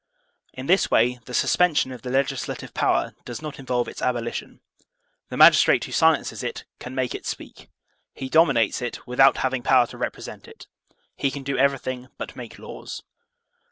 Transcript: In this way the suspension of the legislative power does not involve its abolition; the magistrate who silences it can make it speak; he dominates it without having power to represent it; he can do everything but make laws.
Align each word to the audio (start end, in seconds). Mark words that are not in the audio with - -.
In 0.53 0.65
this 0.65 0.89
way 0.89 1.19
the 1.25 1.33
suspension 1.35 1.91
of 1.91 2.01
the 2.01 2.09
legislative 2.09 2.73
power 2.73 3.13
does 3.23 3.39
not 3.39 3.59
involve 3.59 3.87
its 3.87 4.01
abolition; 4.01 4.59
the 5.29 5.37
magistrate 5.37 5.83
who 5.83 5.91
silences 5.91 6.41
it 6.41 6.63
can 6.79 6.95
make 6.95 7.13
it 7.13 7.27
speak; 7.27 7.69
he 8.15 8.27
dominates 8.27 8.81
it 8.81 9.05
without 9.05 9.37
having 9.37 9.61
power 9.61 9.85
to 9.85 9.99
represent 9.99 10.47
it; 10.47 10.65
he 11.15 11.29
can 11.29 11.43
do 11.43 11.55
everything 11.55 12.07
but 12.17 12.35
make 12.35 12.57
laws. 12.57 13.03